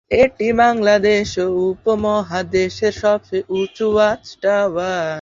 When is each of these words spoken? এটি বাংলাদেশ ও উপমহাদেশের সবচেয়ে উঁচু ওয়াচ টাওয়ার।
এটি 0.17 0.47
বাংলাদেশ 0.57 1.27
ও 1.43 1.47
উপমহাদেশের 1.71 2.93
সবচেয়ে 3.03 3.47
উঁচু 3.51 3.85
ওয়াচ 3.93 4.23
টাওয়ার। 4.41 5.07